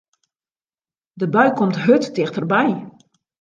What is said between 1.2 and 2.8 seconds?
bui komt hurd tichterby.